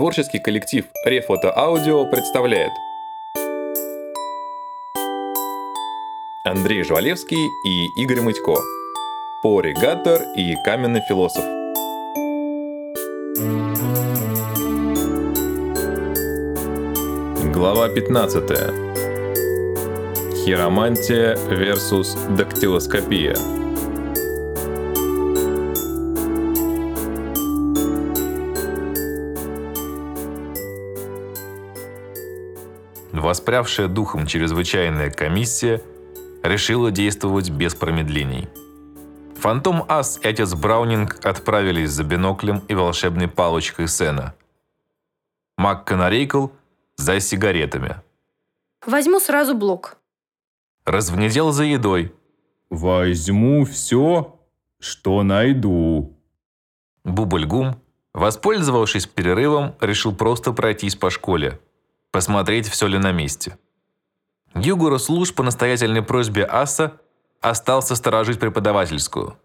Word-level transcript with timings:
Творческий 0.00 0.38
коллектив 0.38 0.86
Рефото 1.04 1.54
Аудио 1.54 2.06
представляет. 2.06 2.72
Андрей 6.42 6.82
Жвалевский 6.84 7.50
и 7.66 8.02
Игорь 8.02 8.22
Мытько. 8.22 8.54
Поригатор 9.42 10.22
и 10.38 10.54
Каменный 10.64 11.02
философ. 11.06 11.44
Глава 17.52 17.90
15 17.90 18.42
Хиромантия 20.46 21.36
versus 21.50 22.16
дактилоскопия 22.34 23.36
Воспрявшая 33.30 33.86
духом 33.86 34.26
чрезвычайная 34.26 35.08
комиссия 35.08 35.80
решила 36.42 36.90
действовать 36.90 37.48
без 37.48 37.76
промедлений. 37.76 38.48
Фантом 39.36 39.84
Ас 39.86 40.18
и 40.20 40.26
отец 40.26 40.52
Браунинг 40.54 41.24
отправились 41.24 41.90
за 41.90 42.02
биноклем 42.02 42.58
и 42.66 42.74
волшебной 42.74 43.28
палочкой 43.28 43.86
Сена. 43.86 44.34
Мак 45.56 45.84
Канарейкл 45.84 46.48
за 46.96 47.20
сигаретами. 47.20 48.02
Возьму 48.84 49.20
сразу 49.20 49.54
блок. 49.54 49.98
Развнедел 50.84 51.52
за 51.52 51.62
едой. 51.62 52.12
Возьму 52.68 53.64
все, 53.64 54.40
что 54.80 55.22
найду. 55.22 56.16
Бубльгум, 57.04 57.80
воспользовавшись 58.12 59.06
перерывом, 59.06 59.76
решил 59.80 60.16
просто 60.16 60.50
пройтись 60.52 60.96
по 60.96 61.10
школе. 61.10 61.60
Посмотреть, 62.10 62.68
все 62.68 62.86
ли 62.86 62.98
на 62.98 63.12
месте. 63.12 63.56
Югура 64.54 64.98
Служ 64.98 65.32
по 65.32 65.42
настоятельной 65.42 66.02
просьбе 66.02 66.44
Аса 66.44 67.00
остался 67.40 67.94
сторожить 67.94 68.40
преподавательскую. 68.40 69.36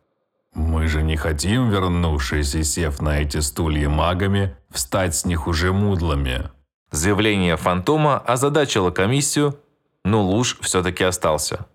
Мы 0.56 0.88
же 0.88 1.04
не 1.04 1.18
хотим, 1.18 1.70
вернувшись 1.70 2.56
и 2.56 2.64
сев 2.64 3.02
на 3.02 3.20
эти 3.22 3.40
стулья 3.42 3.90
магами, 3.90 4.56
встать 4.70 5.16
с 5.16 5.26
них 5.26 5.48
уже 5.48 5.74
мудлами. 5.74 6.50
Заявление 6.92 7.58
фантома 7.58 8.18
озадачило 8.20 8.90
комиссию, 8.90 9.60
но 10.04 10.24
Луж 10.24 10.58
все-таки 10.62 11.04
остался. 11.04 11.66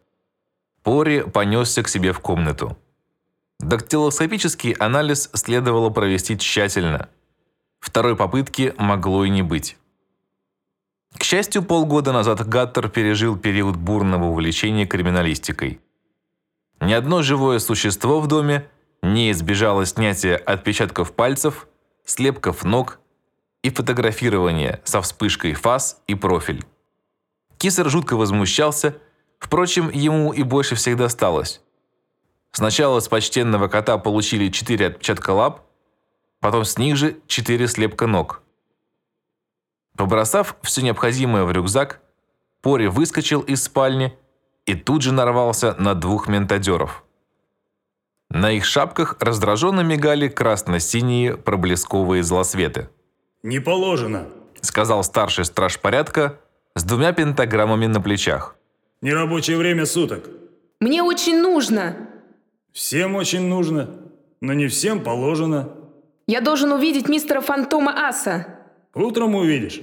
Пори 0.82 1.20
понесся 1.20 1.82
к 1.82 1.88
себе 1.88 2.12
в 2.12 2.20
комнату. 2.20 2.76
Дактилоскопический 3.58 4.72
анализ 4.72 5.28
следовало 5.34 5.90
провести 5.90 6.38
тщательно. 6.38 7.10
Второй 7.80 8.16
попытки 8.16 8.74
могло 8.78 9.24
и 9.24 9.28
не 9.28 9.42
быть. 9.42 9.76
К 11.16 11.24
счастью, 11.24 11.62
полгода 11.62 12.12
назад 12.12 12.46
Гаттер 12.46 12.88
пережил 12.88 13.36
период 13.36 13.76
бурного 13.76 14.26
увлечения 14.26 14.86
криминалистикой. 14.86 15.80
Ни 16.80 16.92
одно 16.92 17.22
живое 17.22 17.58
существо 17.58 18.20
в 18.20 18.26
доме 18.26 18.68
не 19.02 19.30
избежало 19.32 19.84
снятия 19.86 20.36
отпечатков 20.36 21.12
пальцев, 21.12 21.66
слепков 22.04 22.64
ног 22.64 23.00
и 23.62 23.70
фотографирования 23.70 24.80
со 24.84 25.02
вспышкой 25.02 25.54
фас 25.54 26.00
и 26.06 26.14
профиль. 26.14 26.64
Кисер 27.58 27.90
жутко 27.90 28.16
возмущался, 28.16 28.96
впрочем, 29.38 29.90
ему 29.90 30.32
и 30.32 30.42
больше 30.42 30.74
всех 30.76 30.96
досталось. 30.96 31.60
Сначала 32.52 33.00
с 33.00 33.08
почтенного 33.08 33.68
кота 33.68 33.98
получили 33.98 34.48
четыре 34.48 34.86
отпечатка 34.86 35.30
лап, 35.30 35.66
потом 36.40 36.64
с 36.64 36.78
них 36.78 36.96
же 36.96 37.18
четыре 37.26 37.68
слепка 37.68 38.06
ног– 38.06 38.42
Побросав 39.96 40.56
все 40.62 40.82
необходимое 40.82 41.44
в 41.44 41.52
рюкзак, 41.52 42.00
Пори 42.62 42.88
выскочил 42.88 43.40
из 43.40 43.62
спальни 43.62 44.16
и 44.66 44.74
тут 44.74 45.02
же 45.02 45.12
нарвался 45.12 45.74
на 45.78 45.94
двух 45.94 46.28
ментадеров. 46.28 47.04
На 48.28 48.52
их 48.52 48.64
шапках 48.64 49.16
раздраженно 49.20 49.80
мигали 49.80 50.28
красно-синие 50.28 51.36
проблесковые 51.36 52.22
злосветы. 52.22 52.88
«Не 53.42 53.60
положено»,— 53.60 54.26
сказал 54.60 55.02
старший 55.02 55.44
страж 55.44 55.80
порядка 55.80 56.38
с 56.76 56.84
двумя 56.84 57.12
пентаграммами 57.12 57.86
на 57.86 58.00
плечах. 58.00 58.56
«Нерабочее 59.00 59.56
время 59.56 59.86
суток». 59.86 60.28
Мне 60.80 61.02
очень 61.02 61.42
нужно. 61.42 61.96
«Всем 62.72 63.16
очень 63.16 63.48
нужно, 63.48 63.90
но 64.40 64.52
не 64.52 64.68
всем 64.68 65.02
положено». 65.02 65.70
Я 66.26 66.40
должен 66.40 66.70
увидеть 66.70 67.08
мистера 67.08 67.40
Фантома 67.40 68.08
Аса. 68.08 68.59
Утром 68.94 69.34
увидишь. 69.34 69.80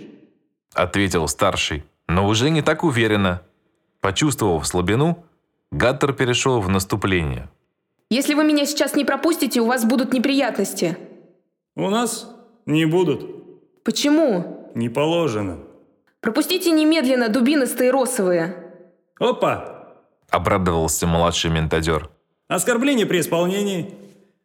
Ответил 0.73 1.27
старший, 1.27 1.83
но 2.07 2.27
уже 2.27 2.49
не 2.49 2.61
так 2.61 2.83
уверенно. 2.83 3.41
Почувствовав 4.01 4.67
слабину, 4.67 5.23
Гаттер 5.71 6.13
перешел 6.13 6.61
в 6.61 6.69
наступление. 6.69 7.49
Если 8.09 8.35
вы 8.35 8.43
меня 8.45 8.65
сейчас 8.65 8.95
не 8.95 9.03
пропустите, 9.03 9.59
у 9.59 9.65
вас 9.65 9.83
будут 9.83 10.13
неприятности. 10.13 10.97
У 11.75 11.89
нас 11.89 12.33
не 12.65 12.85
будут. 12.85 13.83
Почему? 13.83 14.71
Не 14.75 14.89
положено. 14.89 15.59
Пропустите 16.21 16.71
немедленно 16.71 17.27
дубинистые 17.27 17.91
росовые. 17.91 18.55
Опа! 19.19 19.93
Обрадовался 20.29 21.05
младший 21.07 21.51
ментадер. 21.51 22.09
Оскорбление 22.47 23.05
при 23.05 23.19
исполнении. 23.19 23.93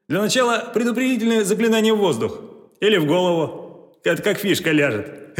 Для 0.08 0.20
начала 0.20 0.70
предупредительное 0.74 1.44
заклинание 1.44 1.94
в 1.94 1.98
воздух. 1.98 2.40
Или 2.80 2.96
в 2.96 3.06
голову. 3.06 3.61
Это 4.04 4.22
как 4.22 4.38
фишка 4.38 4.72
ляжет. 4.72 5.36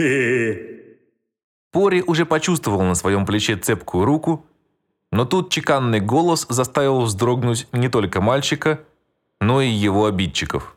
Пори 1.72 2.02
уже 2.02 2.26
почувствовал 2.26 2.82
на 2.82 2.94
своем 2.94 3.26
плече 3.26 3.56
цепкую 3.56 4.04
руку, 4.04 4.46
но 5.10 5.24
тут 5.24 5.50
чеканный 5.50 6.00
голос 6.00 6.46
заставил 6.48 7.00
вздрогнуть 7.00 7.66
не 7.72 7.88
только 7.88 8.20
мальчика, 8.20 8.80
но 9.40 9.60
и 9.60 9.68
его 9.68 10.06
обидчиков. 10.06 10.76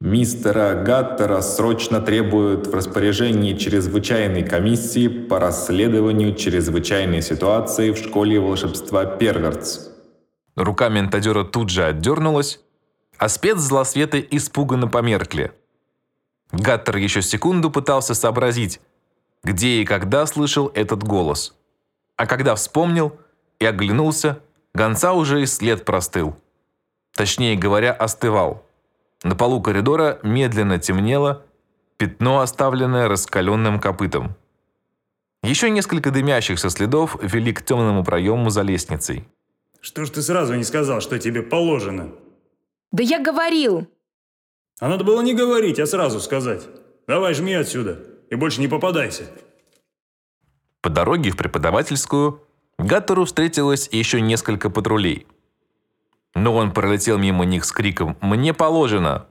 Мистера 0.00 0.82
Гаттера 0.82 1.40
срочно 1.42 2.00
требуют 2.00 2.66
в 2.66 2.74
распоряжении 2.74 3.56
чрезвычайной 3.56 4.42
комиссии 4.42 5.06
по 5.06 5.38
расследованию 5.38 6.34
чрезвычайной 6.34 7.22
ситуации 7.22 7.92
в 7.92 7.96
школе 7.96 8.40
волшебства 8.40 9.04
Первертс. 9.04 9.90
Рука 10.56 10.88
ментадера 10.88 11.44
тут 11.44 11.70
же 11.70 11.84
отдернулась, 11.84 12.60
а 13.16 13.28
спецзлосветы 13.28 14.26
испуганно 14.28 14.88
померкли– 14.88 15.52
Гаттер 16.52 16.96
еще 16.96 17.22
секунду 17.22 17.70
пытался 17.70 18.14
сообразить, 18.14 18.80
где 19.42 19.80
и 19.80 19.84
когда 19.84 20.26
слышал 20.26 20.70
этот 20.74 21.02
голос. 21.02 21.54
А 22.16 22.26
когда 22.26 22.54
вспомнил 22.54 23.18
и 23.58 23.64
оглянулся, 23.64 24.38
гонца 24.74 25.12
уже 25.12 25.42
и 25.42 25.46
след 25.46 25.84
простыл. 25.84 26.36
Точнее 27.14 27.56
говоря, 27.56 27.92
остывал. 27.92 28.64
На 29.24 29.34
полу 29.34 29.60
коридора 29.62 30.18
медленно 30.22 30.78
темнело 30.78 31.44
пятно, 31.96 32.40
оставленное 32.40 33.08
раскаленным 33.08 33.78
копытом. 33.78 34.34
Еще 35.42 35.70
несколько 35.70 36.10
дымящихся 36.10 36.70
следов 36.70 37.16
вели 37.22 37.52
к 37.52 37.62
темному 37.62 38.04
проему 38.04 38.50
за 38.50 38.62
лестницей. 38.62 39.28
Что 39.80 40.04
ж 40.04 40.10
ты 40.10 40.22
сразу 40.22 40.54
не 40.54 40.64
сказал, 40.64 41.00
что 41.00 41.18
тебе 41.18 41.42
положено? 41.42 42.10
Да 42.92 43.02
я 43.02 43.20
говорил. 43.20 43.88
А 44.82 44.88
надо 44.88 45.04
было 45.04 45.20
не 45.20 45.32
говорить, 45.32 45.78
а 45.78 45.86
сразу 45.86 46.18
сказать. 46.18 46.66
Давай 47.06 47.34
жми 47.34 47.54
отсюда 47.54 48.00
и 48.30 48.34
больше 48.34 48.60
не 48.60 48.66
попадайся. 48.66 49.22
По 50.80 50.90
дороге 50.90 51.30
в 51.30 51.36
преподавательскую 51.36 52.42
Гаттеру 52.78 53.24
встретилось 53.24 53.88
еще 53.92 54.20
несколько 54.20 54.70
патрулей. 54.70 55.28
Но 56.34 56.56
он 56.56 56.72
пролетел 56.72 57.16
мимо 57.16 57.44
них 57.44 57.64
с 57.64 57.70
криком 57.70 58.16
«Мне 58.20 58.52
положено!» 58.52 59.28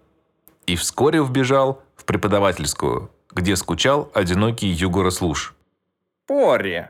и 0.68 0.78
вскоре 0.78 1.22
вбежал 1.22 1.84
в 1.98 2.06
преподавательскую, 2.06 3.12
где 3.32 3.58
скучал 3.58 4.10
одинокий 4.14 4.68
югорослуж. 4.68 5.54
Пори, 6.28 6.86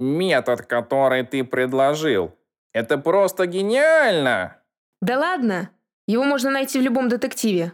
метод, 0.00 0.62
который 0.62 1.22
ты 1.24 1.44
предложил, 1.44 2.34
это 2.72 2.98
просто 2.98 3.46
гениально! 3.46 4.56
Да 5.00 5.16
ладно, 5.16 5.70
его 6.08 6.24
можно 6.24 6.50
найти 6.50 6.80
в 6.80 6.82
любом 6.82 7.08
детективе. 7.08 7.72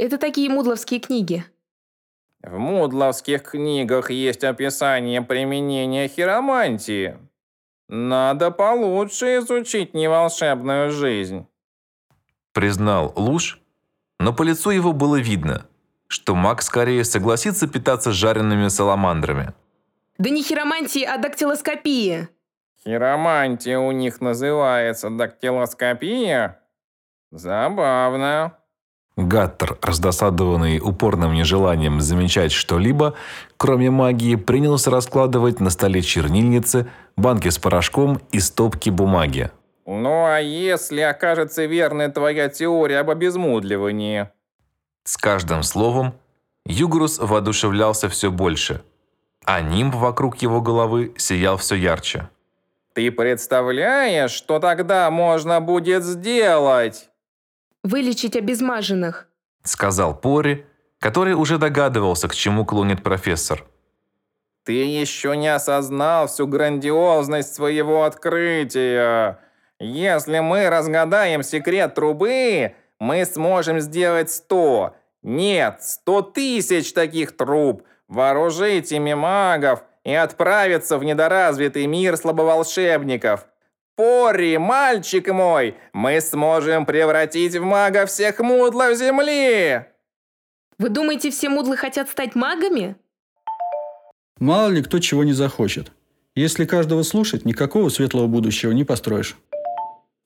Это 0.00 0.16
такие 0.16 0.48
мудловские 0.48 0.98
книги. 0.98 1.44
В 2.42 2.56
мудловских 2.56 3.42
книгах 3.42 4.10
есть 4.10 4.44
описание 4.44 5.20
применения 5.20 6.08
хиромантии. 6.08 7.18
Надо 7.86 8.50
получше 8.50 9.36
изучить 9.36 9.92
неволшебную 9.92 10.90
жизнь. 10.90 11.46
Признал 12.52 13.12
Луж, 13.14 13.60
но 14.18 14.32
по 14.32 14.42
лицу 14.42 14.70
его 14.70 14.94
было 14.94 15.16
видно, 15.16 15.66
что 16.06 16.34
маг 16.34 16.62
скорее 16.62 17.04
согласится 17.04 17.68
питаться 17.68 18.10
жареными 18.10 18.68
саламандрами. 18.68 19.52
Да 20.16 20.30
не 20.30 20.42
хиромантии, 20.42 21.04
а 21.04 21.18
дактилоскопии. 21.18 22.26
Хиромантия 22.82 23.78
у 23.78 23.92
них 23.92 24.22
называется 24.22 25.10
дактилоскопия? 25.10 26.58
Забавно. 27.30 28.56
Гаттер, 29.28 29.78
раздосадованный 29.82 30.80
упорным 30.80 31.34
нежеланием 31.34 32.00
замечать 32.00 32.52
что-либо, 32.52 33.14
кроме 33.56 33.90
магии, 33.90 34.36
принялся 34.36 34.90
раскладывать 34.90 35.60
на 35.60 35.70
столе 35.70 36.02
чернильницы, 36.02 36.88
банки 37.16 37.48
с 37.48 37.58
порошком 37.58 38.20
и 38.32 38.40
стопки 38.40 38.90
бумаги. 38.90 39.50
Ну 39.86 40.24
а 40.24 40.38
если 40.38 41.00
окажется 41.00 41.64
верной 41.64 42.10
твоя 42.10 42.48
теория 42.48 43.00
об 43.00 43.10
обезмудливании? 43.10 44.28
С 45.04 45.16
каждым 45.16 45.62
словом 45.62 46.14
Югрус 46.64 47.18
воодушевлялся 47.18 48.08
все 48.08 48.30
больше, 48.30 48.82
а 49.44 49.60
нимб 49.60 49.94
вокруг 49.94 50.36
его 50.42 50.60
головы 50.60 51.12
сиял 51.16 51.56
все 51.56 51.74
ярче. 51.74 52.28
Ты 52.94 53.12
представляешь, 53.12 54.32
что 54.32 54.58
тогда 54.58 55.10
можно 55.10 55.60
будет 55.60 56.04
сделать? 56.04 57.09
Вылечить 57.82 58.36
обезмаженных. 58.36 59.28
Сказал 59.62 60.14
Пори, 60.14 60.66
который 60.98 61.34
уже 61.34 61.58
догадывался, 61.58 62.28
к 62.28 62.34
чему 62.34 62.64
клонит 62.64 63.02
профессор. 63.02 63.64
Ты 64.64 64.72
еще 64.72 65.36
не 65.36 65.48
осознал 65.48 66.28
всю 66.28 66.46
грандиозность 66.46 67.54
своего 67.54 68.04
открытия. 68.04 69.38
Если 69.78 70.40
мы 70.40 70.68
разгадаем 70.68 71.42
секрет 71.42 71.94
трубы, 71.94 72.74
мы 72.98 73.24
сможем 73.24 73.80
сделать 73.80 74.30
сто, 74.30 74.94
нет, 75.22 75.82
сто 75.82 76.22
тысяч 76.22 76.92
таких 76.92 77.36
труб, 77.36 77.82
вооружить 78.08 78.92
ими 78.92 79.14
магов 79.14 79.82
и 80.04 80.14
отправиться 80.14 80.98
в 80.98 81.04
недоразвитый 81.04 81.86
мир 81.86 82.16
слабоволшебников. 82.16 83.46
Пори, 84.00 84.56
мальчик 84.56 85.28
мой, 85.28 85.74
мы 85.92 86.22
сможем 86.22 86.86
превратить 86.86 87.54
в 87.54 87.64
мага 87.64 88.06
всех 88.06 88.38
мудлов 88.38 88.96
земли!» 88.96 89.84
Вы 90.78 90.88
думаете, 90.88 91.30
все 91.30 91.50
мудлы 91.50 91.76
хотят 91.76 92.08
стать 92.08 92.34
магами? 92.34 92.96
Мало 94.38 94.70
ли 94.70 94.82
кто 94.82 95.00
чего 95.00 95.22
не 95.22 95.34
захочет. 95.34 95.92
Если 96.34 96.64
каждого 96.64 97.02
слушать, 97.02 97.44
никакого 97.44 97.90
светлого 97.90 98.26
будущего 98.26 98.72
не 98.72 98.84
построишь. 98.84 99.36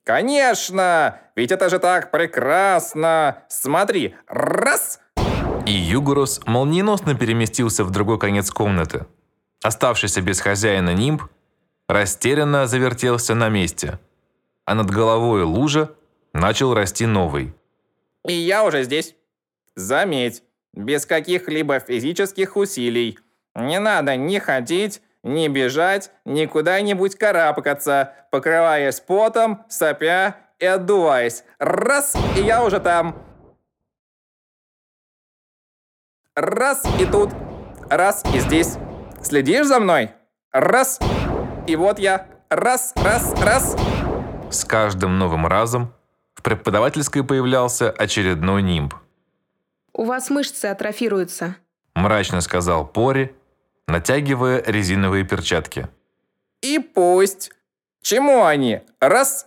«Конечно! 0.05 1.19
Ведь 1.35 1.51
это 1.51 1.67
же 1.67 1.79
так 1.79 2.11
прекрасно! 2.11 3.43
Смотри, 3.49 4.15
раз!» 4.27 5.01
И 5.65 5.73
Югурус 5.73 6.39
молниеносно 6.45 7.13
переместился 7.13 7.83
в 7.83 7.91
другой 7.91 8.19
конец 8.19 8.51
комнаты. 8.51 9.05
Оставшийся 9.61 10.21
без 10.21 10.39
хозяина 10.39 10.93
нимб 10.93 11.23
растерянно 11.87 12.67
завертелся 12.67 13.35
на 13.35 13.49
месте, 13.49 13.99
а 14.65 14.75
над 14.75 14.89
головой 14.89 15.43
лужа 15.43 15.95
начал 16.33 16.73
расти 16.73 17.05
новый. 17.05 17.53
И 18.27 18.33
я 18.33 18.63
уже 18.63 18.83
здесь. 18.83 19.15
Заметь, 19.75 20.43
без 20.73 21.05
каких-либо 21.05 21.79
физических 21.79 22.57
усилий. 22.57 23.19
Не 23.55 23.79
надо 23.79 24.15
ни 24.15 24.39
ходить, 24.39 25.01
ни 25.23 25.47
бежать, 25.47 26.11
ни 26.25 26.45
куда-нибудь 26.45 27.15
карабкаться, 27.15 28.13
покрываясь 28.31 28.99
потом, 28.99 29.65
сопя 29.69 30.37
и 30.59 30.65
отдуваясь. 30.65 31.43
Раз, 31.59 32.15
и 32.37 32.41
я 32.41 32.63
уже 32.63 32.79
там. 32.79 33.21
Раз, 36.35 36.83
и 36.99 37.05
тут. 37.05 37.31
Раз, 37.89 38.23
и 38.33 38.39
здесь. 38.39 38.77
Следишь 39.21 39.67
за 39.67 39.79
мной? 39.79 40.11
Раз, 40.51 40.99
и 41.67 41.75
вот 41.75 41.99
я. 41.99 42.27
Раз, 42.49 42.93
раз, 42.95 43.33
раз. 43.41 43.75
С 44.51 44.63
каждым 44.65 45.17
новым 45.17 45.47
разом 45.47 45.93
в 46.35 46.41
преподавательской 46.41 47.23
появлялся 47.23 47.89
очередной 47.89 48.61
нимб. 48.61 48.93
У 49.93 50.05
вас 50.05 50.29
мышцы 50.29 50.65
атрофируются. 50.65 51.55
Мрачно 51.95 52.41
сказал 52.41 52.85
Пори, 52.85 53.33
натягивая 53.87 54.61
резиновые 54.65 55.23
перчатки. 55.23 55.87
И 56.61 56.79
пусть. 56.79 57.51
Чему 58.01 58.43
они? 58.43 58.81
Раз. 58.99 59.43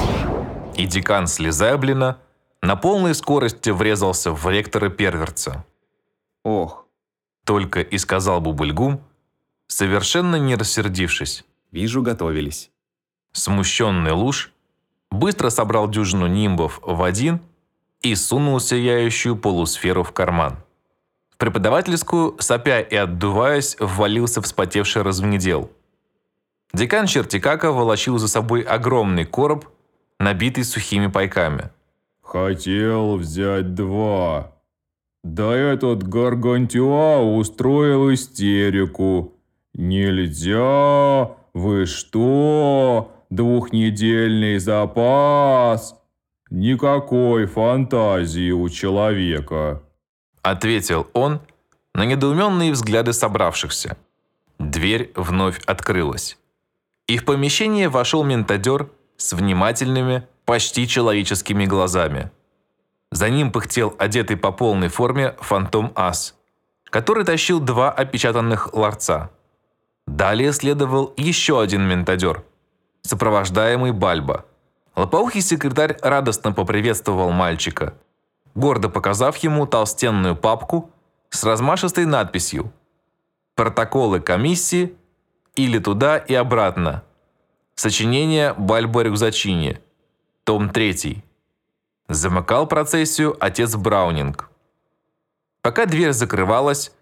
И 0.74 0.86
декан 0.86 1.26
Слезаблина 1.26 2.18
на 2.62 2.74
полной 2.76 3.14
скорости 3.14 3.70
врезался 3.70 4.32
в 4.32 4.48
ректора 4.48 4.88
Перверца. 4.88 5.64
Ох, 6.44 6.86
Только 7.44 7.80
и 7.80 7.98
сказал 7.98 8.40
Бубульгум, 8.40 9.00
совершенно 9.68 10.36
не 10.36 10.56
рассердившись. 10.56 11.44
Вижу, 11.70 12.02
готовились. 12.02 12.70
Смущенный 13.32 14.12
луж 14.12 14.52
быстро 15.10 15.50
собрал 15.50 15.88
дюжину 15.88 16.26
нимбов 16.26 16.80
в 16.82 17.02
один 17.02 17.40
и 18.02 18.14
сунул 18.14 18.60
сияющую 18.60 19.36
полусферу 19.36 20.02
в 20.02 20.12
карман. 20.12 20.56
В 21.30 21.36
преподавательскую, 21.36 22.36
сопя 22.40 22.80
и 22.80 22.96
отдуваясь, 22.96 23.76
ввалился 23.78 24.42
вспотевший 24.42 25.02
развнедел. 25.02 25.70
Декан 26.72 27.06
Чертикака 27.06 27.72
волочил 27.72 28.18
за 28.18 28.28
собой 28.28 28.62
огромный 28.62 29.24
короб, 29.24 29.66
набитый 30.18 30.64
сухими 30.64 31.06
пайками. 31.06 31.70
Хотел 32.22 33.16
взять 33.16 33.74
два. 33.74 34.52
Да 35.24 35.54
этот 35.54 36.06
Гаргантюа 36.06 37.20
устроил 37.20 38.12
истерику. 38.12 39.32
Нельзя, 39.74 41.30
вы 41.54 41.86
что, 41.86 43.12
двухнедельный 43.30 44.58
запас. 44.58 45.94
Никакой 46.50 47.46
фантазии 47.46 48.50
у 48.50 48.68
человека. 48.68 49.82
Ответил 50.42 51.08
он 51.12 51.40
на 51.94 52.04
недоуменные 52.04 52.72
взгляды 52.72 53.12
собравшихся. 53.12 53.96
Дверь 54.58 55.12
вновь 55.14 55.60
открылась. 55.66 56.38
И 57.06 57.18
в 57.18 57.24
помещение 57.24 57.88
вошел 57.88 58.24
ментадер 58.24 58.90
с 59.16 59.32
внимательными, 59.32 60.26
почти 60.44 60.88
человеческими 60.88 61.66
глазами. 61.66 62.30
За 63.10 63.28
ним 63.28 63.52
пыхтел 63.52 63.94
одетый 63.98 64.36
по 64.36 64.52
полной 64.52 64.88
форме 64.88 65.34
фантом 65.40 65.92
Ас, 65.94 66.34
который 66.84 67.24
тащил 67.24 67.60
два 67.60 67.90
опечатанных 67.90 68.74
ларца. 68.74 69.30
Далее 70.08 70.54
следовал 70.54 71.12
еще 71.18 71.60
один 71.60 71.82
ментадер, 71.86 72.42
сопровождаемый 73.02 73.92
Бальбо. 73.92 74.46
Лопоухий 74.96 75.42
секретарь 75.42 75.98
радостно 76.00 76.52
поприветствовал 76.52 77.30
мальчика, 77.30 77.92
гордо 78.54 78.88
показав 78.88 79.36
ему 79.36 79.66
толстенную 79.66 80.34
папку 80.34 80.90
с 81.28 81.44
размашистой 81.44 82.06
надписью 82.06 82.72
«Протоколы 83.54 84.20
комиссии» 84.20 84.96
или 85.56 85.78
туда 85.78 86.16
и 86.16 86.32
обратно. 86.32 87.02
Сочинение 87.74 88.54
Бальбо 88.54 89.02
Рюкзачини, 89.02 89.78
том 90.44 90.70
3. 90.70 91.22
Замыкал 92.08 92.66
процессию 92.66 93.36
отец 93.38 93.76
Браунинг. 93.76 94.48
Пока 95.60 95.84
дверь 95.84 96.12
закрывалась, 96.12 96.92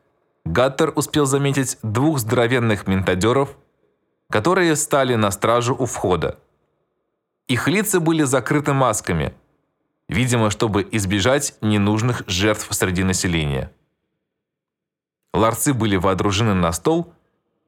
Гаттер 0.47 0.93
успел 0.95 1.27
заметить 1.27 1.77
двух 1.83 2.21
здоровенных 2.21 2.87
ментадеров, 2.87 3.57
которые 4.31 4.77
стали 4.77 5.17
на 5.17 5.33
стражу 5.33 5.75
у 5.75 5.87
входа. 5.87 6.39
Их 7.49 7.67
лица 7.67 7.99
были 7.99 8.23
закрыты 8.23 8.73
масками, 8.73 9.35
видимо, 10.09 10.51
чтобы 10.51 10.87
избежать 10.93 11.55
ненужных 11.61 12.23
жертв 12.29 12.69
среди 12.71 13.03
населения. 13.03 13.73
Ларцы 15.35 15.75
были 15.75 15.97
водружены 15.97 16.55
на 16.55 16.73
стол, 16.73 17.13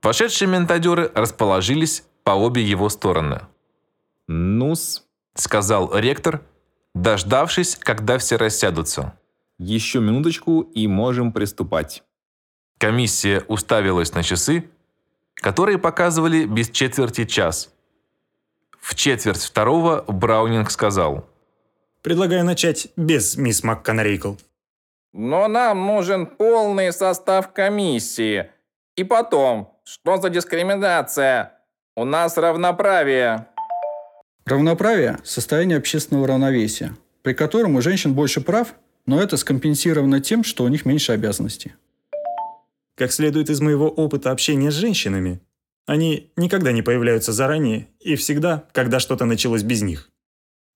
вошедшие 0.00 0.48
ментадеры 0.48 1.10
расположились 1.14 2.04
по 2.22 2.30
обе 2.30 2.62
его 2.62 2.88
стороны. 2.88 3.40
Ну-с, 4.28 5.04
Сказал 5.34 5.96
ректор, 5.96 6.42
дождавшись, 6.94 7.76
когда 7.76 8.18
все 8.18 8.36
рассядутся. 8.36 9.14
еще 9.58 10.00
минуточку 10.00 10.62
и 10.62 10.88
можем 10.88 11.32
приступать. 11.32 12.02
Комиссия 12.78 13.42
уставилась 13.48 14.14
на 14.14 14.22
часы, 14.22 14.70
которые 15.34 15.78
показывали 15.78 16.44
без 16.44 16.70
четверти 16.70 17.24
час. 17.24 17.74
В 18.80 18.94
четверть 18.94 19.42
второго 19.42 20.04
Браунинг 20.06 20.70
сказал. 20.70 21.28
Предлагаю 22.02 22.44
начать 22.44 22.88
без 22.96 23.36
мисс 23.36 23.64
МакКонрейкл. 23.64 24.34
Но 25.12 25.48
нам 25.48 25.86
нужен 25.86 26.26
полный 26.26 26.92
состав 26.92 27.52
комиссии. 27.52 28.50
И 28.94 29.02
потом, 29.02 29.76
что 29.82 30.18
за 30.18 30.30
дискриминация? 30.30 31.54
У 31.96 32.04
нас 32.04 32.36
равноправие. 32.36 33.48
Равноправие– 34.44 35.18
состояние 35.24 35.78
общественного 35.78 36.28
равновесия, 36.28 36.94
при 37.22 37.34
котором 37.34 37.74
у 37.74 37.82
женщин 37.82 38.14
больше 38.14 38.40
прав, 38.40 38.74
но 39.06 39.20
это 39.20 39.36
скомпенсировано 39.36 40.20
тем, 40.20 40.44
что 40.44 40.62
у 40.62 40.68
них 40.68 40.86
меньше 40.86 41.12
обязанностей. 41.12 41.74
Как 42.98 43.12
следует 43.12 43.48
из 43.48 43.60
моего 43.60 43.88
опыта 43.88 44.32
общения 44.32 44.72
с 44.72 44.74
женщинами, 44.74 45.40
они 45.86 46.32
никогда 46.36 46.72
не 46.72 46.82
появляются 46.82 47.32
заранее 47.32 47.86
и 48.00 48.16
всегда, 48.16 48.64
когда 48.72 48.98
что-то 48.98 49.24
началось 49.24 49.62
без 49.62 49.82
них. 49.82 50.10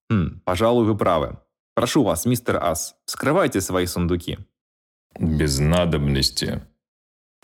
Хм, 0.08 0.40
пожалуй, 0.44 0.86
вы 0.86 0.96
правы. 0.96 1.38
Прошу 1.74 2.04
вас, 2.04 2.24
мистер 2.24 2.62
Ас, 2.62 2.94
вскрывайте 3.06 3.60
свои 3.60 3.86
сундуки. 3.86 4.38
Без 5.18 5.58
надобности. 5.58 6.62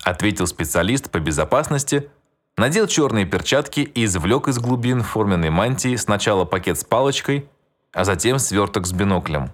Ответил 0.05 0.47
специалист 0.47 1.11
по 1.11 1.19
безопасности, 1.19 2.09
надел 2.57 2.87
черные 2.87 3.27
перчатки 3.27 3.81
и 3.81 4.05
извлек 4.05 4.47
из 4.47 4.61
глубин 4.61 5.03
форменной 5.03 5.51
мантии 5.51 5.97
сначала 5.97 6.45
пакет 6.45 6.79
с 6.79 6.85
палочкой, 6.85 7.49
а 7.93 8.05
затем 8.05 8.39
сверток 8.39 8.87
с 8.87 8.93
биноклем. 8.93 9.51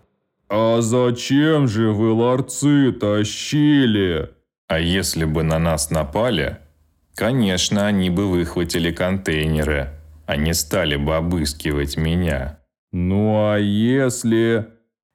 «А 0.50 0.82
зачем 0.82 1.66
же 1.66 1.92
вы 1.92 2.12
ларцы 2.12 2.92
тащили?» 2.92 4.34
«А 4.68 4.78
если 4.78 5.24
бы 5.24 5.42
на 5.42 5.58
нас 5.58 5.90
напали, 5.90 6.58
конечно, 7.14 7.86
они 7.86 8.10
бы 8.10 8.28
выхватили 8.30 8.90
контейнеры, 8.90 9.90
а 10.26 10.36
не 10.36 10.54
стали 10.54 10.96
бы 10.96 11.16
обыскивать 11.16 11.96
меня». 11.96 12.58
«Ну 12.92 13.50
а 13.50 13.58
если...» 13.58 14.68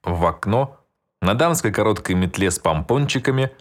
В 0.03 0.25
окно 0.25 0.79
на 1.21 1.33
дамской 1.33 1.71
короткой 1.71 2.15
метле 2.15 2.49
с 2.51 2.59
помпончиками 2.59 3.51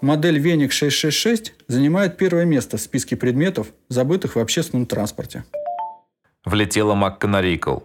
Модель 0.00 0.38
Веник 0.38 0.72
666 0.72 1.54
занимает 1.68 2.16
первое 2.16 2.44
место 2.44 2.76
в 2.76 2.80
списке 2.80 3.16
предметов, 3.16 3.68
забытых 3.88 4.34
в 4.34 4.40
общественном 4.40 4.86
транспорте. 4.86 5.44
влетела 6.44 6.94
МакКонарикл. 6.94 7.78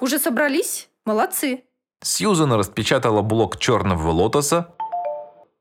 Уже 0.00 0.18
собрались? 0.18 0.88
Молодцы. 1.04 1.62
Сьюзан 2.02 2.52
распечатала 2.52 3.22
блок 3.22 3.58
черного 3.58 4.10
лотоса, 4.10 4.74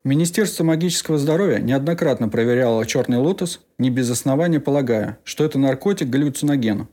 Министерство 0.05 0.63
магического 0.63 1.17
здоровья 1.17 1.57
неоднократно 1.57 2.29
проверяло 2.29 2.85
черный 2.85 3.17
лотос, 3.17 3.62
не 3.79 3.89
без 3.89 4.07
основания 4.12 4.59
полагая, 4.59 5.17
что 5.24 5.43
это 5.43 5.57
наркотик 5.57 6.09
галлюциноген. 6.09 6.88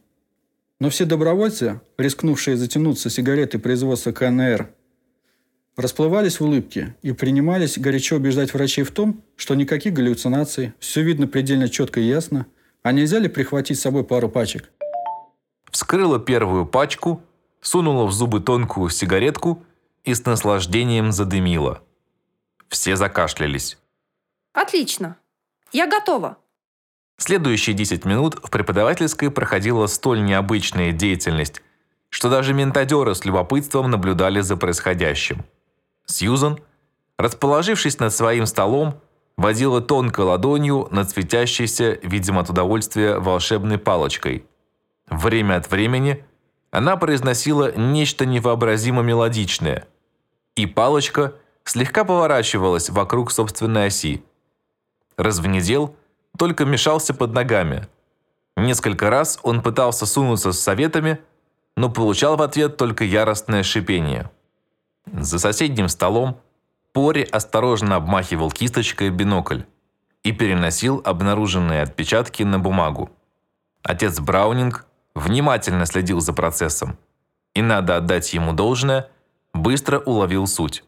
Но 0.81 0.89
все 0.89 1.05
добровольцы, 1.05 1.83
рискнувшие 1.99 2.57
затянуться 2.57 3.11
сигаретой 3.11 3.61
производства 3.61 4.13
КНР, 4.13 4.71
расплывались 5.77 6.41
в 6.41 6.45
улыбке 6.45 6.97
и 7.03 7.13
принимались 7.13 7.79
горячо 7.79 8.17
убеждать 8.17 8.55
врачей 8.55 8.83
в 8.83 8.91
том, 8.91 9.23
что 9.37 9.55
никаких 9.55 9.93
галлюцинаций, 9.93 10.73
все 10.79 11.03
видно 11.03 11.27
предельно 11.27 11.69
четко 11.69 12.01
и 12.01 12.05
ясно, 12.05 12.47
а 12.83 12.93
нельзя 12.93 13.19
ли 13.19 13.29
прихватить 13.29 13.79
с 13.79 13.83
собой 13.83 14.05
пару 14.05 14.31
пачек? 14.31 14.71
вскрыла 15.71 16.19
первую 16.19 16.65
пачку, 16.65 17.21
сунула 17.61 18.07
в 18.07 18.13
зубы 18.13 18.41
тонкую 18.41 18.89
сигаретку 18.89 19.63
и 20.03 20.15
с 20.15 20.25
наслаждением 20.25 21.13
задымила. 21.13 21.83
Все 22.73 22.97
закашлялись. 22.97 23.77
Отлично. 24.55 25.17
Я 25.73 25.87
готова. 25.87 26.39
Следующие 27.19 27.77
10 27.77 28.07
минут 28.07 28.37
в 28.43 28.51
преподавательской 28.51 29.31
проходила 29.31 29.87
столь 29.87 30.25
необычная 30.25 30.93
деятельность, 30.93 31.61
что 32.09 32.31
даже 32.31 32.55
ментадеры 32.55 33.15
с 33.15 33.27
любопытством 33.27 33.91
наблюдали 33.91 34.41
за 34.41 34.57
происходящим. 34.57 35.45
Сьюзан, 36.07 36.61
расположившись 37.19 37.99
над 37.99 38.15
своим 38.15 38.47
столом, 38.47 38.99
водила 39.37 39.83
тонкой 39.83 40.25
ладонью 40.25 40.89
над 40.91 41.11
светящейся, 41.11 41.99
видимо 42.03 42.41
от 42.41 42.49
удовольствия, 42.49 43.19
волшебной 43.19 43.77
палочкой. 43.77 44.47
Время 45.11 45.57
от 45.57 45.71
времени 45.71 46.25
она 46.71 46.97
произносила 46.97 47.77
нечто 47.77 48.25
невообразимо 48.25 49.03
мелодичное, 49.03 49.87
и 50.57 50.65
палочка 50.65 51.35
слегка 51.65 52.05
поворачивалась 52.05 52.91
вокруг 52.91 53.31
собственной 53.31 53.87
оси. 53.87 54.25
Развнедел 55.17 55.97
только 56.39 56.65
мешался 56.65 57.15
под 57.15 57.33
ногами. 57.33 57.89
Несколько 58.57 59.11
раз 59.11 59.39
он 59.43 59.63
пытался 59.63 60.07
сунуться 60.07 60.53
с 60.53 60.61
советами, 60.61 61.21
но 61.77 61.91
получал 61.91 62.37
в 62.37 62.43
ответ 62.43 62.77
только 62.77 63.05
яростное 63.05 63.63
шипение. 63.63 64.31
За 65.07 65.39
соседним 65.39 65.89
столом 65.89 66.41
Пори 66.93 67.23
осторожно 67.23 67.97
обмахивал 67.97 68.51
кисточкой 68.51 69.09
бинокль 69.11 69.63
и 70.23 70.33
переносил 70.33 71.01
обнаруженные 71.05 71.83
отпечатки 71.83 72.43
на 72.43 72.59
бумагу. 72.59 73.11
Отец 73.83 74.21
Браунинг 74.21 74.87
внимательно 75.15 75.87
следил 75.87 76.21
за 76.21 76.33
процессом 76.35 76.99
и, 77.55 77.63
надо 77.63 77.97
отдать 77.97 78.33
ему 78.35 78.53
должное, 78.53 79.11
быстро 79.55 79.99
уловил 79.99 80.47
суть. 80.47 80.85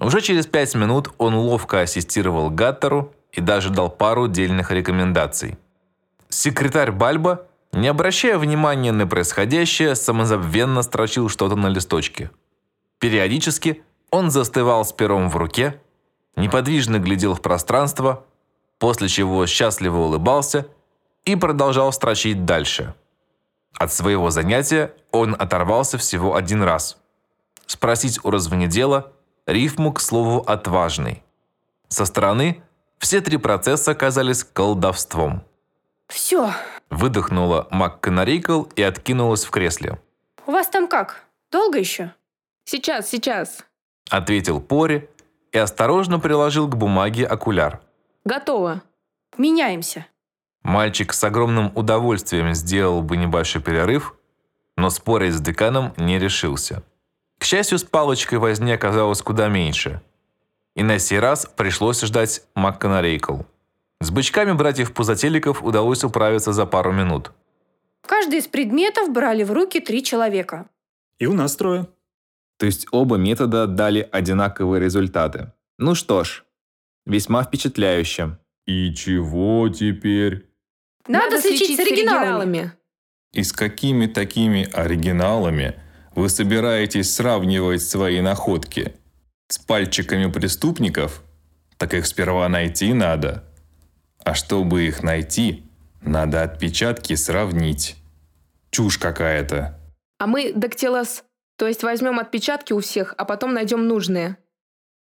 Уже 0.00 0.22
через 0.22 0.46
пять 0.46 0.74
минут 0.74 1.10
он 1.18 1.34
ловко 1.34 1.80
ассистировал 1.80 2.48
Гаттеру 2.48 3.12
и 3.32 3.40
даже 3.40 3.70
дал 3.70 3.90
пару 3.90 4.28
дельных 4.28 4.70
рекомендаций. 4.70 5.58
Секретарь 6.30 6.90
Бальба, 6.90 7.46
не 7.72 7.86
обращая 7.86 8.38
внимания 8.38 8.92
на 8.92 9.06
происходящее, 9.06 9.94
самозабвенно 9.94 10.82
строчил 10.82 11.28
что-то 11.28 11.54
на 11.54 11.66
листочке. 11.66 12.30
Периодически 12.98 13.82
он 14.10 14.30
застывал 14.30 14.84
с 14.84 14.92
пером 14.92 15.28
в 15.28 15.36
руке, 15.36 15.80
неподвижно 16.34 16.98
глядел 16.98 17.34
в 17.34 17.42
пространство, 17.42 18.24
после 18.78 19.08
чего 19.08 19.46
счастливо 19.46 19.98
улыбался 19.98 20.66
и 21.26 21.36
продолжал 21.36 21.92
строчить 21.92 22.46
дальше. 22.46 22.94
От 23.74 23.92
своего 23.92 24.30
занятия 24.30 24.94
он 25.10 25.36
оторвался 25.38 25.98
всего 25.98 26.34
один 26.34 26.62
раз. 26.62 26.96
Спросить 27.66 28.18
у 28.24 28.30
развонедела 28.30 29.12
рифму 29.52 29.92
к 29.92 30.00
слову 30.00 30.40
«отважный». 30.40 31.22
Со 31.88 32.04
стороны 32.04 32.62
все 32.98 33.20
три 33.20 33.36
процесса 33.36 33.94
казались 33.94 34.44
колдовством. 34.44 35.42
Все. 36.08 36.52
Выдохнула 36.90 37.68
МакКонарикл 37.70 38.62
и 38.76 38.82
откинулась 38.82 39.44
в 39.44 39.50
кресле. 39.50 39.98
У 40.46 40.52
вас 40.52 40.68
там 40.68 40.88
как? 40.88 41.24
Долго 41.52 41.78
еще? 41.78 42.12
Сейчас, 42.64 43.08
сейчас. 43.08 43.64
Ответил 44.10 44.60
Пори 44.60 45.08
и 45.52 45.58
осторожно 45.58 46.18
приложил 46.18 46.68
к 46.68 46.76
бумаге 46.76 47.24
окуляр. 47.26 47.80
Готово. 48.24 48.82
Меняемся. 49.38 50.06
Мальчик 50.62 51.12
с 51.12 51.24
огромным 51.24 51.72
удовольствием 51.76 52.52
сделал 52.54 53.02
бы 53.02 53.16
небольшой 53.16 53.62
перерыв, 53.62 54.16
но 54.76 54.90
спорить 54.90 55.34
с 55.34 55.40
деканом 55.40 55.94
не 55.96 56.18
решился. 56.18 56.82
К 57.40 57.44
счастью, 57.44 57.78
с 57.78 57.84
палочкой 57.84 58.38
возни 58.38 58.70
оказалось 58.70 59.22
куда 59.22 59.48
меньше. 59.48 60.02
И 60.76 60.82
на 60.82 60.98
сей 60.98 61.18
раз 61.18 61.46
пришлось 61.56 62.02
ждать 62.02 62.42
МакКонарейкл. 62.54 63.38
С 64.00 64.10
бычками 64.10 64.52
братьев 64.52 64.92
Пузателиков 64.92 65.62
удалось 65.62 66.04
управиться 66.04 66.52
за 66.52 66.66
пару 66.66 66.92
минут. 66.92 67.32
Каждый 68.02 68.40
из 68.40 68.46
предметов 68.46 69.10
брали 69.10 69.42
в 69.42 69.52
руки 69.52 69.80
три 69.80 70.04
человека. 70.04 70.68
И 71.18 71.26
у 71.26 71.32
нас 71.32 71.56
трое. 71.56 71.86
То 72.58 72.66
есть 72.66 72.86
оба 72.92 73.16
метода 73.16 73.66
дали 73.66 74.06
одинаковые 74.12 74.82
результаты. 74.82 75.50
Ну 75.78 75.94
что 75.94 76.24
ж, 76.24 76.44
весьма 77.06 77.42
впечатляюще. 77.42 78.36
«И 78.66 78.94
чего 78.94 79.68
теперь?» 79.70 80.46
Надо, 81.08 81.40
сличить 81.40 81.76
с 81.76 81.80
оригиналами. 81.80 82.72
И 83.32 83.42
с 83.42 83.52
какими 83.52 84.06
такими 84.06 84.68
оригиналами 84.70 85.80
вы 86.20 86.28
собираетесь 86.28 87.14
сравнивать 87.14 87.82
свои 87.82 88.20
находки? 88.20 88.94
С 89.48 89.58
пальчиками 89.58 90.30
преступников? 90.30 91.22
Так 91.78 91.94
их 91.94 92.06
сперва 92.06 92.46
найти 92.48 92.92
надо. 92.92 93.44
А 94.22 94.34
чтобы 94.34 94.82
их 94.82 95.02
найти, 95.02 95.64
надо 96.02 96.42
отпечатки 96.42 97.14
сравнить. 97.14 97.96
Чушь 98.70 98.98
какая-то. 98.98 99.80
А 100.18 100.26
мы 100.26 100.52
дактилос, 100.52 101.24
то 101.56 101.66
есть 101.66 101.82
возьмем 101.82 102.18
отпечатки 102.18 102.74
у 102.74 102.80
всех, 102.80 103.14
а 103.16 103.24
потом 103.24 103.54
найдем 103.54 103.88
нужные. 103.88 104.36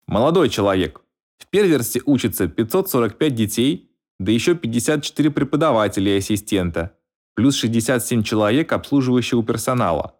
Молодой 0.05 0.49
человек. 0.49 1.01
В 1.39 1.47
Перверсе 1.47 2.01
учатся 2.05 2.47
545 2.47 3.33
детей, 3.33 3.91
да 4.19 4.31
еще 4.31 4.53
54 4.53 5.31
преподавателя 5.31 6.13
и 6.13 6.17
ассистента, 6.19 6.95
плюс 7.33 7.55
67 7.55 8.21
человек 8.21 8.71
обслуживающего 8.71 9.43
персонала. 9.43 10.18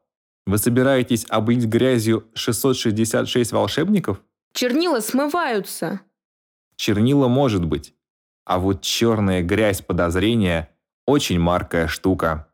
Вы 0.49 0.57
собираетесь 0.57 1.27
облить 1.29 1.65
грязью 1.65 2.27
666 2.33 3.51
волшебников? 3.51 4.19
Чернила 4.51 4.99
смываются. 4.99 6.01
Чернила 6.75 7.27
может 7.27 7.65
быть. 7.65 7.93
А 8.45 8.57
вот 8.57 8.81
черная 8.81 9.43
грязь 9.43 9.83
подозрения– 9.83 10.71
очень 11.05 11.39
маркая 11.39 11.85
штука. 11.85 12.47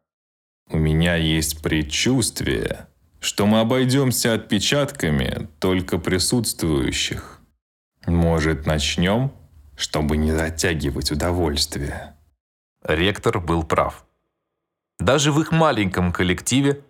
У 0.69 0.77
меня 0.77 1.15
есть 1.15 1.61
предчувствие, 1.61 2.89
что 3.21 3.45
мы 3.45 3.61
обойдемся 3.61 4.33
отпечатками 4.33 5.47
только 5.59 5.97
присутствующих. 5.97 7.39
Может, 8.05 8.65
начнем, 8.65 9.31
чтобы 9.77 10.17
не 10.17 10.33
затягивать 10.33 11.13
удовольствие? 11.13 12.17
Ректор 12.83 13.39
был 13.39 13.63
прав. 13.63 14.05
Даже 14.99 15.31
в 15.31 15.39
их 15.39 15.53
маленьком 15.53 16.11
коллективе 16.11 16.83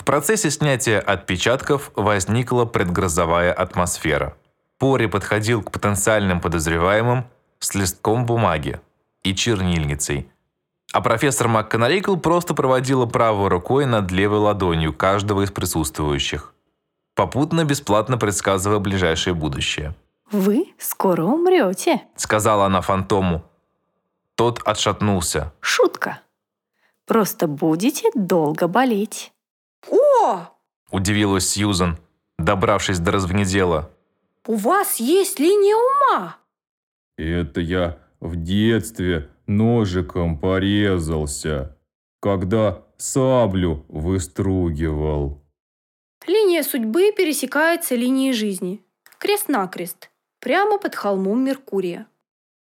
в 0.00 0.04
процессе 0.04 0.50
снятия 0.50 0.98
отпечатков 0.98 1.92
возникла 1.94 2.64
предгрозовая 2.64 3.52
атмосфера. 3.52 4.34
Пори 4.78 5.06
подходил 5.06 5.62
к 5.62 5.70
потенциальным 5.70 6.40
подозреваемым 6.40 7.26
с 7.58 7.74
листком 7.74 8.24
бумаги 8.24 8.80
и 9.22 9.34
чернильницей, 9.34 10.30
а 10.94 11.02
профессор 11.02 11.48
МакКонарикл 11.48 12.16
просто 12.16 12.54
проводила 12.54 13.04
правой 13.04 13.48
рукой 13.48 13.84
над 13.84 14.10
левой 14.10 14.38
ладонью 14.38 14.94
каждого 14.94 15.42
из 15.42 15.50
присутствующих. 15.50 16.54
попутно 17.14 17.66
бесплатно 17.66 18.16
предсказывая 18.16 18.78
ближайшее 18.78 19.34
будущее. 19.34 19.94
Вы 20.32 20.72
скоро 20.78 21.24
умрете. 21.24 22.04
Сказала 22.16 22.64
она 22.64 22.80
фантому. 22.80 23.44
Тот 24.34 24.62
отшатнулся. 24.64 25.52
Шутка. 25.60 26.20
Просто 27.04 27.46
будете 27.46 28.08
долго 28.14 28.66
болеть. 28.66 29.34
О! 30.22 30.48
Удивилась 30.90 31.48
Сьюзан, 31.48 31.98
добравшись 32.38 32.98
до 32.98 33.12
развнедела. 33.12 33.90
У 34.46 34.54
вас 34.54 34.96
есть 34.96 35.38
линия 35.38 35.76
ума. 35.76 36.36
Это 37.16 37.60
я 37.60 37.98
в 38.20 38.36
детстве 38.36 39.30
ножиком 39.46 40.38
порезался, 40.38 41.76
когда 42.20 42.84
саблю 42.96 43.84
выстругивал. 43.88 45.42
Линия 46.26 46.62
судьбы 46.62 47.12
пересекается 47.12 47.94
линией 47.94 48.32
жизни. 48.32 48.82
Крест-накрест. 49.18 50.10
Прямо 50.40 50.78
под 50.78 50.96
холмом 50.96 51.44
Меркурия. 51.44 52.06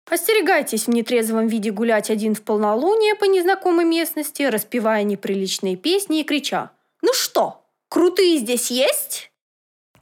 Остерегайтесь 0.08 0.86
в 0.86 0.90
нетрезвом 0.90 1.48
виде 1.48 1.70
гулять 1.72 2.10
один 2.10 2.34
в 2.34 2.42
полнолуние 2.42 3.16
по 3.16 3.24
незнакомой 3.24 3.84
местности, 3.84 4.42
распевая 4.42 5.02
неприличные 5.02 5.76
песни 5.76 6.20
и 6.20 6.24
крича 6.24 6.70
«Ну 7.02 7.12
что, 7.12 7.64
крутые 7.88 8.38
здесь 8.38 8.70
есть?» 8.70 9.30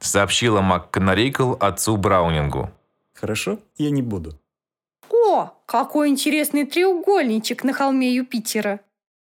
Сообщила 0.00 0.60
МакКонарейкл 0.60 1.54
отцу 1.60 1.96
Браунингу. 1.96 2.70
Хорошо, 3.14 3.58
я 3.76 3.90
не 3.90 4.02
буду. 4.02 4.38
О, 5.10 5.50
какой 5.66 6.08
интересный 6.08 6.66
треугольничек 6.66 7.64
на 7.64 7.72
холме 7.72 8.12
Юпитера. 8.12 8.80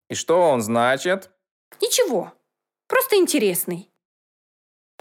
И 0.10 0.16
что 0.16 0.42
он 0.42 0.62
значит? 0.62 1.30
Ничего, 1.82 2.34
просто 2.88 3.18
интересный. 3.18 3.90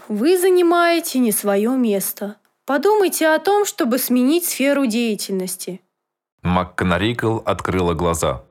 Вы 0.07 0.37
занимаете 0.37 1.19
не 1.19 1.31
свое 1.31 1.71
место. 1.71 2.37
Подумайте 2.65 3.27
о 3.27 3.39
том, 3.39 3.65
чтобы 3.65 3.97
сменить 3.97 4.45
сферу 4.45 4.85
деятельности. 4.85 5.81
МакКонарейкл 6.43 7.39
открыла 7.45 7.93
глаза. 7.93 8.43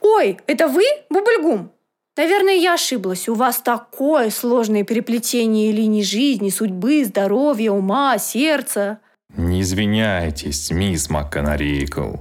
Ой, 0.00 0.38
это 0.46 0.68
вы, 0.68 0.84
Бубльгум? 1.10 1.72
Наверное, 2.16 2.54
я 2.54 2.74
ошиблась. 2.74 3.28
У 3.28 3.34
вас 3.34 3.58
такое 3.58 4.30
сложное 4.30 4.84
переплетение 4.84 5.70
линий 5.70 6.02
жизни, 6.02 6.48
судьбы, 6.48 7.04
здоровья, 7.04 7.72
ума, 7.72 8.16
сердца. 8.18 9.00
Не 9.36 9.60
извиняйтесь, 9.60 10.70
мисс 10.70 11.10
МакКонарейкл. 11.10 12.16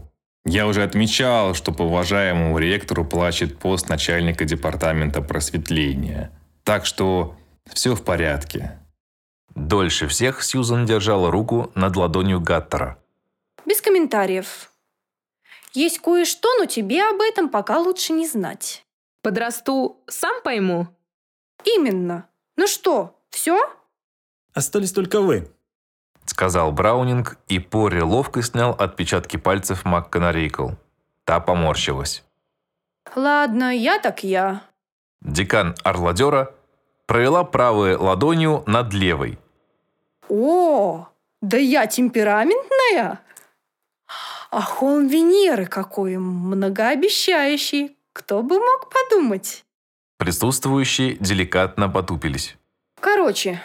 Я 0.45 0.67
уже 0.67 0.83
отмечал, 0.83 1.55
что 1.55 1.71
по 1.71 1.83
уважаемому 1.83 2.59
ректору 2.59 3.05
плачет 3.05 3.57
пост 3.57 3.87
начальника 3.87 4.43
департамента 4.45 5.21
просветления. 5.21 6.31
Так 6.63 6.85
что 6.85 7.35
все 7.73 7.95
в 7.95 8.03
порядке. 8.03 8.79
Дольше 9.55 10.07
всех 10.07 10.43
Сьюзан 10.43 10.85
держала 10.85 11.31
руку 11.31 11.71
над 11.73 11.95
ладонью 11.95 12.41
Гаттера. 12.41 12.99
Без 13.65 13.81
комментариев. 13.81 14.71
Есть 15.73 15.99
кое-что, 15.99 16.49
но 16.59 16.65
тебе 16.65 17.03
об 17.03 17.21
этом 17.21 17.49
пока 17.49 17.79
лучше 17.79 18.13
не 18.13 18.27
знать. 18.27 18.84
Подрасту, 19.25 20.03
сам 20.05 20.43
пойму. 20.43 20.87
Именно. 21.63 22.29
Ну 22.57 22.67
что, 22.67 23.19
все? 23.31 23.57
Остались 24.53 24.91
только 24.91 25.19
вы. 25.19 25.51
Сказал 26.25 26.71
Браунинг, 26.71 27.39
и 27.47 27.57
Пори 27.57 28.03
ловко 28.03 28.43
снял 28.43 28.73
отпечатки 28.73 29.37
пальцев 29.37 29.83
МакКонарейкл. 29.83 30.69
Та 31.23 31.39
поморщилась. 31.39 32.23
Ладно, 33.15 33.75
я 33.75 33.97
так 33.97 34.23
я. 34.23 34.61
Декан 35.21 35.73
Орладера 35.83 36.53
провела 37.07 37.43
правой 37.43 37.95
ладонью 37.95 38.63
над 38.67 38.93
левой. 38.93 39.39
О, 40.29 41.07
да 41.41 41.57
я 41.57 41.87
темпераментная. 41.87 43.21
А 44.51 44.61
холм 44.61 45.07
Венеры 45.07 45.65
какой 45.65 46.17
многообещающий. 46.17 47.94
Кто 48.15 48.41
бы 48.41 48.57
мог 48.59 48.89
подумать? 48.89 49.65
Присутствующие 50.17 51.17
деликатно 51.17 51.89
потупились. 51.89 52.55
Короче, 53.01 53.61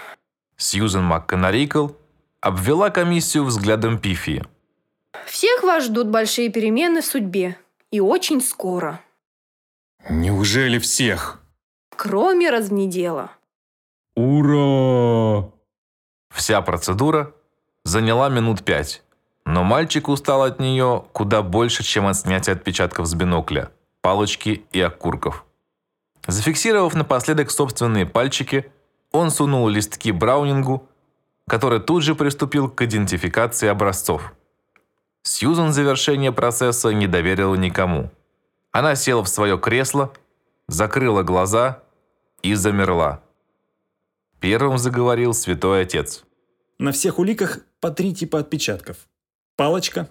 Сьюзен 0.56 1.04
МакКонарейкл 1.04 1.90
обвела 2.40 2.90
комиссию 2.90 3.44
взглядом 3.44 4.00
Пифи. 4.00 4.44
всех 5.24 5.62
вас 5.62 5.84
ждут 5.84 6.08
большие 6.08 6.50
перемены 6.50 7.00
в 7.00 7.06
судьбе. 7.06 7.56
И 7.92 8.00
очень 8.00 8.40
скоро. 8.40 9.00
Неужели 10.08 10.80
всех? 10.80 11.40
Кроме 11.96 12.50
разнедела. 12.50 13.30
Ура! 14.16 15.48
Вся 16.34 16.60
процедура 16.62 17.32
заняла 17.84 18.28
минут 18.28 18.64
пять, 18.64 19.02
но 19.44 19.62
мальчик 19.62 20.08
устал 20.08 20.42
от 20.42 20.58
нее 20.58 21.04
куда 21.12 21.42
больше, 21.42 21.84
чем 21.84 22.06
от 22.06 22.16
снятия 22.16 22.54
отпечатков 22.54 23.06
с 23.06 23.14
бинокля, 23.14 23.70
палочки 24.00 24.64
и 24.72 24.80
окурков. 24.80 25.44
Зафиксировав 26.26 26.94
напоследок 26.94 27.50
собственные 27.50 28.06
пальчики, 28.06 28.70
он 29.12 29.30
сунул 29.30 29.68
листки 29.68 30.12
Браунингу, 30.12 30.88
который 31.48 31.80
тут 31.80 32.02
же 32.02 32.14
приступил 32.14 32.68
к 32.68 32.82
идентификации 32.82 33.68
образцов. 33.68 34.32
Сьюзан 35.22 35.72
завершение 35.72 36.32
процесса 36.32 36.90
не 36.90 37.06
доверила 37.06 37.54
никому. 37.54 38.10
Она 38.72 38.94
села 38.94 39.24
в 39.24 39.28
свое 39.28 39.58
кресло, 39.58 40.12
закрыла 40.68 41.22
глаза 41.22 41.82
и 42.42 42.54
замерла. 42.54 43.22
Первым 44.38 44.78
заговорил 44.78 45.34
святой 45.34 45.82
отец. 45.82 46.24
На 46.78 46.92
всех 46.92 47.18
уликах 47.18 47.58
по 47.80 47.90
три 47.90 48.14
типа 48.14 48.38
отпечатков. 48.38 49.08
Палочка. 49.56 50.08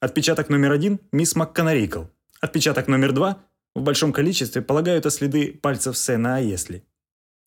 Отпечаток 0.00 0.48
номер 0.48 0.72
один– 0.72 1.00
мисс 1.12 1.36
МакКонарейкл. 1.36 2.04
Отпечаток 2.40 2.88
номер 2.88 3.12
два– 3.12 3.44
в 3.74 3.82
большом 3.82 4.12
количестве 4.12 4.62
полагают 4.62 5.06
о 5.06 5.10
следы 5.10 5.52
пальцев 5.52 5.96
Сэна 5.96 6.36
«а 6.36 6.40
если». 6.40 6.84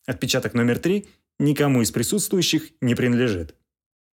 Отпечаток 0.06 0.54
номер 0.54 0.78
три 0.78 1.06
никому 1.38 1.82
из 1.82 1.90
присутствующих 1.90 2.70
не 2.80 2.94
принадлежит. 2.94 3.54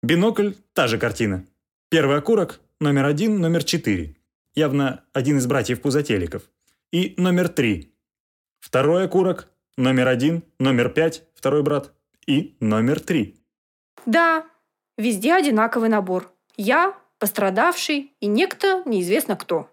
Бинокль– 0.04 0.54
та 0.74 0.88
же 0.88 0.98
картина. 0.98 1.46
Первый 1.90 2.18
окурок– 2.18 2.60
номер 2.80 3.06
один, 3.06 3.40
номер 3.40 3.64
четыре. 3.64 4.18
Явно 4.56 5.06
один 5.14 5.38
из 5.38 5.48
братьев 5.48 5.82
Пузателиков. 5.82 6.50
И 6.92 7.14
номер 7.18 7.48
три. 7.48 7.96
Второй 8.60 9.06
окурок– 9.06 9.50
номер 9.78 10.08
один, 10.08 10.44
номер 10.60 10.90
пять, 10.90 11.24
второй 11.34 11.64
брат. 11.64 11.94
И 12.28 12.58
номер 12.60 13.00
три. 13.00 13.42
Да, 14.06 14.46
везде 14.98 15.34
одинаковый 15.34 15.90
набор. 15.90 16.32
Я, 16.58 16.98
пострадавший 17.20 18.14
и 18.20 18.28
некто 18.28 18.84
неизвестно 18.86 19.36
кто. 19.36 19.71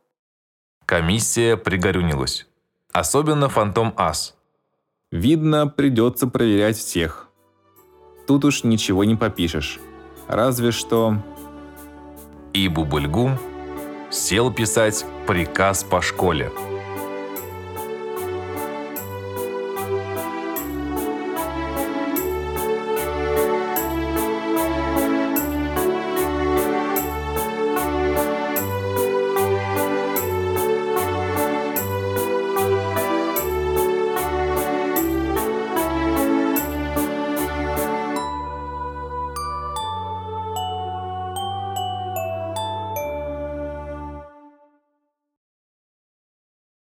Комиссия 0.88 1.58
пригорюнилась. 1.58 2.46
Особенно 2.94 3.50
фантом 3.50 3.92
Ас. 3.98 4.34
Видно, 5.12 5.66
придется 5.66 6.28
проверять 6.28 6.78
всех. 6.78 7.28
Тут 8.26 8.46
уж 8.46 8.64
ничего 8.64 9.04
не 9.04 9.14
попишешь. 9.14 9.80
Разве 10.28 10.70
что... 10.70 11.22
И 12.54 12.68
Бубульгум 12.68 13.38
сел 14.08 14.50
писать 14.50 15.04
приказ 15.26 15.84
по 15.84 16.00
школе– 16.00 16.50